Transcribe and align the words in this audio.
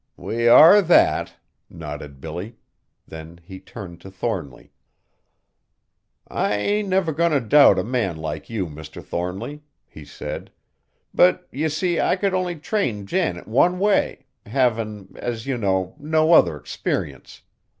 "We 0.17 0.47
are 0.47 0.81
that!" 0.81 1.35
nodded 1.69 2.19
Billy. 2.19 2.55
Then 3.07 3.39
he 3.43 3.59
turned 3.59 4.01
to 4.01 4.09
Thornly. 4.09 4.71
"I 6.27 6.55
ain't 6.55 6.89
never 6.89 7.11
goin' 7.13 7.31
t' 7.33 7.39
doubt 7.47 7.77
a 7.77 7.83
man 7.83 8.17
like 8.17 8.49
you, 8.49 8.65
Mr. 8.65 9.03
Thornly," 9.05 9.61
he 9.85 10.03
said, 10.03 10.51
"but 11.13 11.47
ye 11.51 11.69
see 11.69 11.99
I 11.99 12.15
could 12.15 12.33
only 12.33 12.55
train 12.55 13.05
Janet 13.05 13.47
one 13.47 13.77
way, 13.77 14.25
havin', 14.47 15.13
as 15.17 15.45
ye 15.45 15.55
know, 15.55 15.95
no 15.99 16.33
other 16.33 16.63
'sperience. 16.65 17.43